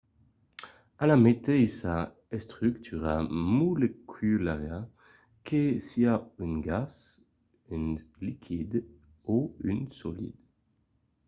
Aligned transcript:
a 1.01 1.03
la 1.09 1.17
meteissa 1.25 1.95
estrucura 2.37 3.13
moleculara 3.59 4.79
que 5.45 5.61
siá 5.87 6.15
un 6.45 6.51
gas 6.69 6.95
un 7.75 7.83
liquid 8.25 8.71
o 9.33 9.37
un 9.71 9.79
solid 9.99 10.35